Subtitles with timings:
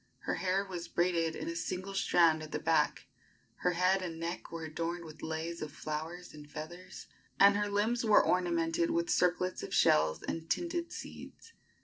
[0.21, 3.05] Her hair was braided in a single strand at the back;
[3.57, 7.05] her head and neck were adorned with leis of flowers and feathers,
[7.39, 11.53] and her limbs were ornamented with circlets of shells and tinted seeds.